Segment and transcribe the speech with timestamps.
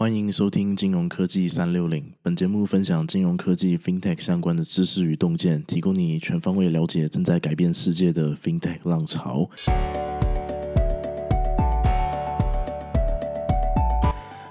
[0.00, 2.04] 欢迎收听金融科技三六零。
[2.22, 9.50] 本节目分享金融科技 FinTech 相关的知识与洞见，提供你全方位了解正在改变世界的 FinTech 浪潮。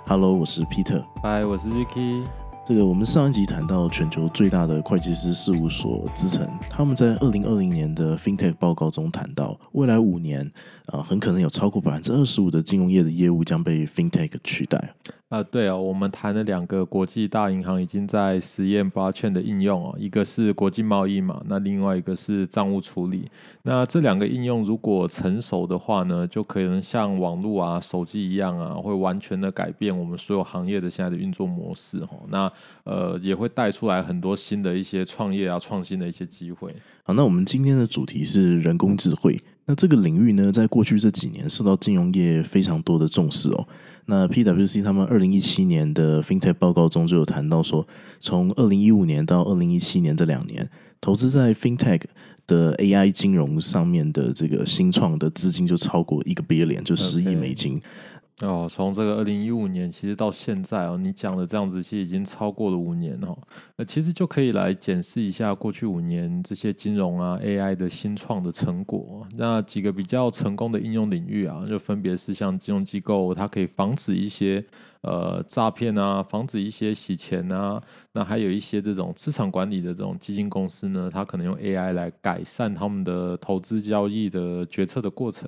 [0.05, 1.02] Hello，我是 Peter。
[1.23, 2.26] 嗨，我是 Ricky。
[2.68, 10.52] 这个我们上一集谈到全球最大的会计师事务所资诚，他们在二零二零年的 FinTech 报告中谈到，未来五年
[10.88, 14.94] 啊，很可能有超过百分之二十五的金融业的业务将被 FinTech 取代。
[15.29, 23.30] 啊，对哦，我们谈了两个国际大银行已经在实验区块链的应用哦，一个是国际贸易嘛，那另外一个是账务处理。
[23.63, 32.09] 那这两个应用如果成熟的话呢，就可能像网络啊、手机一样啊，会完全的改变我们所有行业的现在的运作模式哦。
[32.30, 32.49] 那
[32.85, 36.73] 呃，也会带出来很多新的一些创业啊、创新的一些机会。
[37.04, 39.38] 好，那我们今天的主题是人工智慧。
[39.66, 43.68] 那这个领域呢，在过去这几年受到金融业非常多的重视哦。
[44.10, 47.86] 那 PWC 他们二零一七年的 FinTech 报告中就有谈到说，
[48.22, 50.70] 从二零一五年到二零一七年这两年，
[51.02, 52.02] 投资在 FinTech
[52.48, 57.82] 的 AI 金融上面的这个新创的资金就超过一个 billion，就十亿美金。
[58.41, 63.35] 哦，从这个二零一五年其实到现在哦，你讲的这样子其实已经超过了五年哦。
[63.76, 69.25] 那其实就可以来检视一下过去五年这些金融啊 AI 的新创的成果。
[69.35, 74.63] 那几个比较成功的应用领域啊，就分别是像金融机构，它可以防止一些。
[75.02, 77.81] 呃，诈骗啊，防止一些洗钱啊，
[78.17, 85.47] 那还有一些这种资产管理的这种基金公司呢，它可能用 AI 来改善他们的投资交易的决策的过程。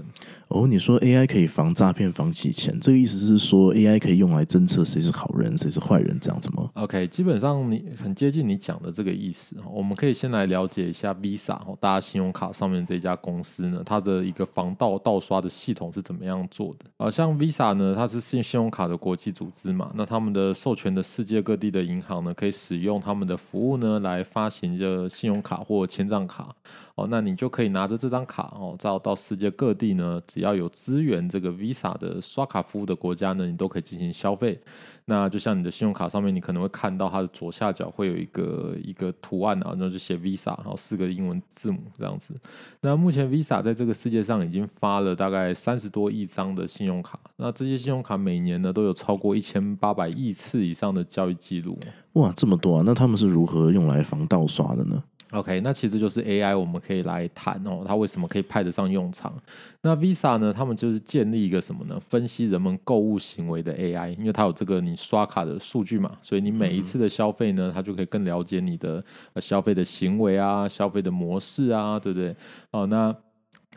[0.49, 9.55] 哦，你说 AI 可以防诈骗、防洗钱，这个意思是说 AI 可以用来侦测谁是好人、谁是坏人这样子吗？OK，基本上你很接近你讲的这个意思。
[9.73, 16.85] 我们可以先来了解一下 Visa 哦，大家信用卡上面这家公司呢，它的一个防盗盗刷的系统是怎么样做的？
[16.97, 26.53] 啊，像 Visa 呢，它是信信用卡的国际组织嘛，那他们的授权的世界各地的银行呢，可以使用他们的服务呢，来发行这信用卡或千账卡。
[26.99, 34.59] 哦，那你就可以拿着这张卡哦，到到世界各地呢，只要有支援这个 Visa 的刷卡服务的国家呢，你都可以进行消费。
[35.05, 42.35] 那就像你的信用卡上面，你可能会看到它的左下角会有一个一个图案啊，那就写 Visa，然后四个英文字母这样子。
[42.81, 51.79] 那目前 Visa 在这个世界上已经发了大概三十多亿张的信用卡，那这些信用卡每年呢都有超过一千八百亿次以上的交易记录。
[52.13, 52.83] 哇，这么多啊！
[52.85, 55.01] 那他们是如何用来防盗刷的呢
[55.31, 59.33] ？OK，那其实就是 AI，我们可以来谈哦，它为什么可以派得上用场？
[59.81, 60.53] 那 Visa 呢？
[60.53, 61.99] 他们就是建立一个什么呢？
[61.99, 69.03] 分析人们购物行为的 AI，因为它有这个你刷卡的数据嘛，所以你每一次的消费呢，它就可以更了解你的
[69.37, 72.35] 消费的行为啊，消费的模式啊，对不对？
[72.71, 73.15] 哦，那。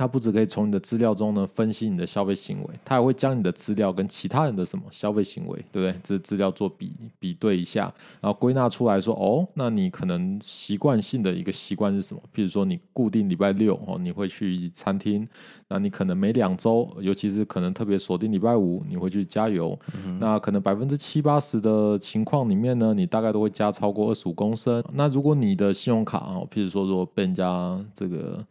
[0.02, 6.00] 它不只可以从你的资料中呢分析你的消费行为，它还会将你的资料跟其他人的什么消费行为，对不对？
[6.02, 7.82] 这资料做比比对一下，
[8.20, 12.20] 然后归纳出来说，哦，那你可能习惯性的一个习惯是什么？
[12.34, 15.28] 譬如说你固定礼拜六哦，你会去餐厅，
[15.68, 19.78] 那你可能每两周，尤其是可能特别锁定礼拜五，你会去加油。
[20.18, 24.82] 那可能百分之七八十的情况里面呢，你大概都会加超过二十五公升。
[24.94, 28.44] 那如果你的信用卡哦，譬如说如果被人家这个。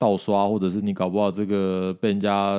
[0.00, 2.56] 盗刷，或者是你搞不好这个被人家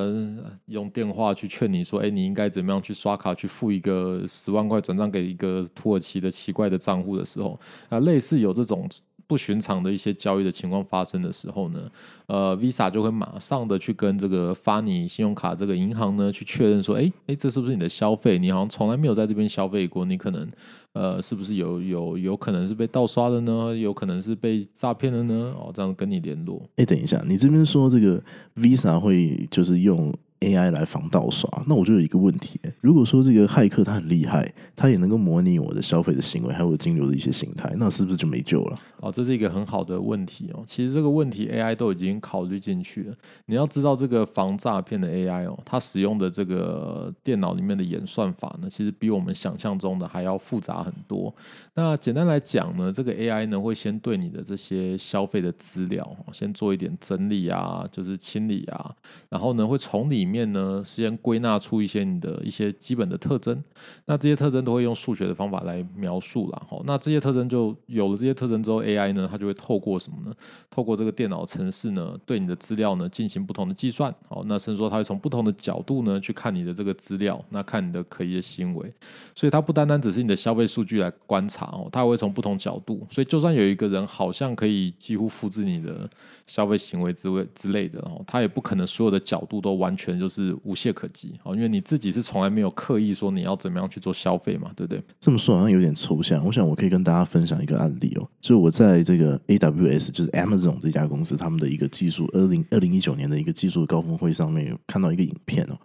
[0.68, 7.60] 用电话去劝你说，哎，你应该怎么样去刷卡去付一个十万块转账给一个土耳其的奇怪的账户的时候，
[7.90, 8.88] 啊，类似有这种。
[9.32, 11.90] 不寻常的一些交易的情况发生的时候呢，
[12.26, 18.38] 呃，Visa 就会马上的去跟这个发你信用卡这个银行呢去确认说，哎哎，这是不是你的消费？
[18.38, 20.46] 你好像从来没有在这边消费过，你可能
[20.92, 23.74] 呃，是不是有有有可能是被盗刷的呢？
[23.74, 25.56] 有可能是被诈骗的呢？
[25.58, 26.62] 哦，这样跟你联络。
[26.76, 28.22] 哎，等一下，你这边说这个
[28.58, 30.14] Visa 会就是用。
[30.42, 38.76] AI 来防盗刷，那我就有一个问题：如果说这个骇客他很厉害，他也能够模拟我的消费的行为，还有金流的一些形态，那是不是就没救了？
[38.98, 40.64] 哦，这是一个很好的问题哦。
[40.66, 43.16] 其实这个问题 AI 都已经考虑进去了。
[43.46, 51.32] 你要知道，这个防诈骗的 AI 哦，它使用的这个电脑里面的演算法呢，其实比我们想象中的还要复杂很多。
[51.76, 58.92] 那简单来讲呢，这个 AI 呢会先对你的这些消费的资料先做一点整理啊，就是清理啊，
[59.30, 63.62] 然后呢会从里面面呢，先归纳出一些你的一些基本的特征，
[64.06, 66.68] 那这些特征都会用数学的方法来描述了。
[66.70, 70.34] 好，那这些特征就有了这些特征之后，AI 呢，它就会透过什么呢？
[70.70, 74.14] 透过这个电脑程式呢，对你的资料呢进行不同的计算。
[74.30, 78.94] 好，那甚至说它会从不同的角度呢去看你的这个资料，那看你的可疑的行为。
[79.36, 83.06] 所以它不单单只是你的消费数据来观察哦，它会从不同角度。
[83.10, 86.10] 所以就算有一个人好像可以几乎复制你的
[86.48, 90.21] 消费行为之类之类的哦，他也不可能所有的角度都完全。
[90.22, 95.04] 就是无懈可击哦，因为你自己是从来没有刻意说你要怎么样去做消费嘛，对不对？
[95.20, 96.46] 这么说好像有点抽象。
[96.46, 105.78] 我想我可以跟大家分享一个案例哦，就是我在这个 AWS，就是 Amazon 这家公司他们的一个技术二零二零一九年的一个技术高峰会上面有看到一个影片哦。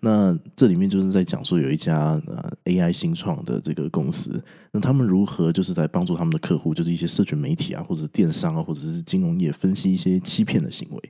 [0.00, 11.02] 那这里面就是在讲说有一家呃 AI 新创的这个公司，那他们如何就是在帮助他们的客户，就是一些社群媒体啊，或者是电商啊，或者是金融业分析一些欺骗的行为。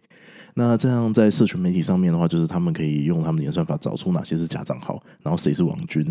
[0.59, 6.03] 那这样在社群媒体上面的话，就是他们可以用他们的演算法找出哪些是假账号，然后谁是网军。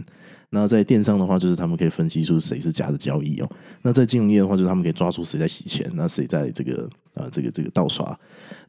[0.52, 3.50] 那在电商的话，就是他们可以分析出谁是假的交易哦。
[3.82, 8.18] 那在金融业的话，就是他们可以抓住谁在洗钱，那谁在这个啊这个这个盗刷。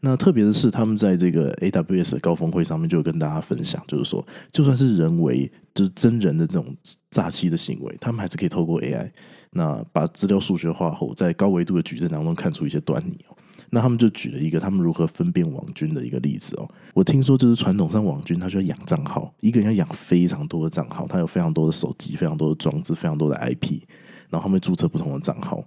[0.01, 6.75] 那特别的是，他们在这个 AWS 的高峰会上面就跟大家分享，就是说，就算是人为就是真人的这种
[7.11, 9.11] 诈欺的行为，他们还是可以透过 AI，
[9.51, 13.36] 那把资料数学化后，在高维度的矩阵当中看出一些端倪哦。
[13.77, 16.67] 那他们就举了一个他们如何分辨网军的一个例子哦。
[16.95, 23.83] 我听说就是传统上网军他需要养账号，一个人要养非常多的账号，他有非常多的手机、非常多的装置、非常多的 IP，
[24.31, 25.63] 然后他们注册不同的账号。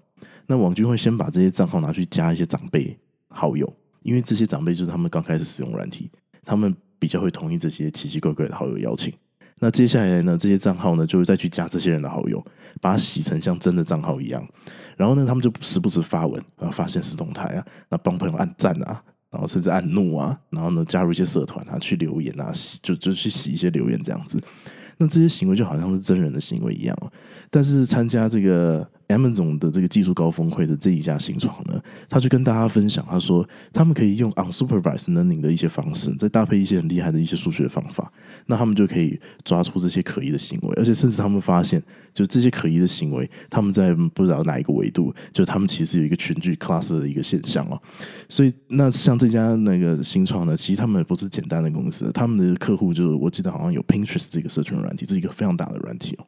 [0.47, 2.97] 那网军会先把这些账号拿去加一些长辈
[3.27, 3.71] 好友，
[4.01, 6.09] 因为这些长辈就是他们刚开始使用软体，
[6.43, 9.13] 他们比较会同意这些奇奇怪怪的好友邀请。
[9.59, 12.43] 那接下来呢，这些账号呢就会再去加这些人的好友，
[12.81, 14.45] 把它洗成像真的账号一样。
[14.97, 22.51] 然后呢，他们就时不时发文啊，发现实动态啊，那帮朋友按赞啊，然后甚至按怒啊，然后呢加入一些社团啊，去留言啊，
[22.81, 24.41] 就就去洗一些留言这样子。
[24.97, 27.11] 那这些行为就好像是真人的行为一样哦。
[27.49, 28.87] 但是参加这个。
[29.09, 38.11] Amazon 的这个技术高峰会的这一家新创呢，他就跟大家分享，他说他们可以用 unsupervised learning 的一些方式，再搭配一些很厉害的一些数学方法，
[38.45, 41.81] 那他们就可以抓出这些可疑的行为，而且甚至他们发现，
[42.13, 47.81] 就这些可疑的行为，他们在不知道哪一个维度，就他们其实有一个群聚 class 的一个现象哦。
[48.29, 56.25] 所以那像这家那个新创呢，其实他们不是简单的公司，他们的客户就是我记得好像有 Pinterest 这个社群软体，这是一个非常大的软体哦。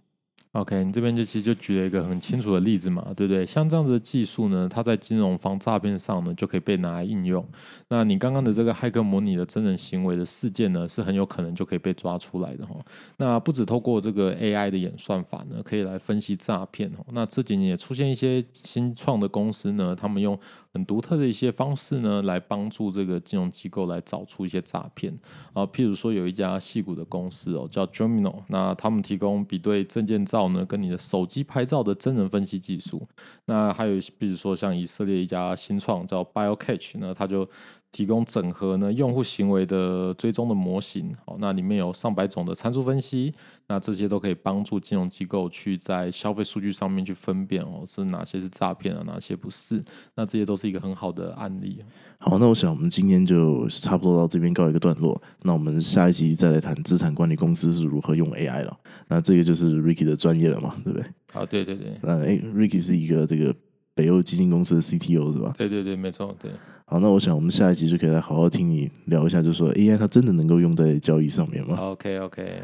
[0.53, 3.45] OK，你这边就其实就举了一个很清楚的例子嘛，对不对？
[3.45, 7.47] 像这样子的技术呢，它在金融防诈骗上呢，就可以被拿来应用。
[7.87, 12.75] 那你刚刚的这个骇客模拟的真人行为的事件呢，是很有可能就可以被抓出来的哈。
[13.15, 17.05] 那不止透过这个 AI 的演算法呢，可以来分析诈骗哦。
[17.13, 20.37] 那这几年也出现一些新创的公司呢，他们用
[20.73, 25.17] 很独特的一些方式呢，来帮助这个金融机构来找出一些诈骗
[25.53, 25.65] 啊。
[25.65, 30.41] 譬如说有一家戏股的公司哦，叫 Gemino，那他们提供比对证件照。
[30.51, 33.07] 呢，跟你的手机拍照的真人分析技术，
[33.45, 37.47] 那还有比如说像以色列一家新创叫 BioCatch，那他就
[37.91, 43.33] 提供整合呢用户行为的追踪的模型，好，那里面有上百种的参数分析，
[43.67, 49.83] 那这些都可以帮助金融机构去在消费数据上面去分辨哦，是哪些是诈骗啊，哪些不是，
[50.15, 51.83] 那这些都是一个很好的案例。
[52.17, 55.21] 好，那我想我们今天就差不多到这边告一个段落。
[55.41, 58.77] 那我们下一集再来谈资产管理公司是如何用 AI 了。
[59.07, 61.05] 那这个就是 Ricky 的专业了嘛，对不对？
[61.33, 61.93] 好，对对对。
[62.01, 63.53] 那哎，Ricky 是一个这个
[63.93, 65.53] 北欧基金公司的 CTO 是吧？
[65.57, 66.35] 对对对，没错。
[66.41, 66.51] 对。
[66.85, 72.61] 好，那我想我们下一集就可以来好好听你聊一下，就是说 AI 它真的能够用在交易上面吗？OK OK。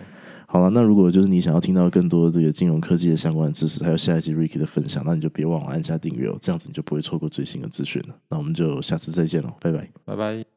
[0.48, 8.16] 好了，那如果就是你想要听到更多这个金融科技的相关知识，还有下一集 Ricky 的分享，那你就别忘了按下订阅哦，这样子你就不会错过最新的资讯了。
[8.30, 10.57] 那我们就下次再见喽，拜拜，拜拜。